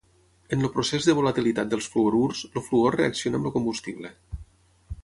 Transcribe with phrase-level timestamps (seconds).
[0.55, 4.15] En el procés de volatilitat dels fluorurs, el fluor reacciona amb el combustible.